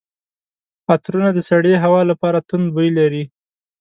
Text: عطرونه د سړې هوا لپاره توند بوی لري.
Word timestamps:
عطرونه 0.91 1.29
د 1.33 1.39
سړې 1.49 1.73
هوا 1.83 2.01
لپاره 2.11 2.45
توند 2.47 2.67
بوی 2.75 2.89
لري. 2.99 3.23